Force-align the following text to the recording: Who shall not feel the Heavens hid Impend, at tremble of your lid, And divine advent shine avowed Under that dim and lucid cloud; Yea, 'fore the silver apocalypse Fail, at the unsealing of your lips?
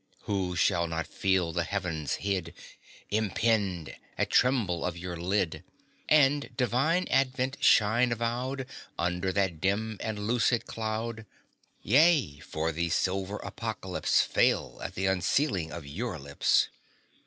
Who 0.23 0.55
shall 0.55 0.87
not 0.87 1.05
feel 1.05 1.51
the 1.53 1.63
Heavens 1.63 2.15
hid 2.25 2.55
Impend, 3.11 3.95
at 4.17 4.31
tremble 4.31 4.83
of 4.83 4.97
your 4.97 5.15
lid, 5.15 5.63
And 6.09 6.49
divine 6.57 7.07
advent 7.11 7.63
shine 7.63 8.11
avowed 8.11 8.65
Under 8.97 9.31
that 9.31 9.61
dim 9.61 9.97
and 9.99 10.25
lucid 10.25 10.65
cloud; 10.65 11.27
Yea, 11.83 12.39
'fore 12.39 12.71
the 12.71 12.89
silver 12.89 13.37
apocalypse 13.43 14.23
Fail, 14.23 14.79
at 14.83 14.95
the 14.95 15.05
unsealing 15.05 15.71
of 15.71 15.85
your 15.85 16.17
lips? 16.17 16.69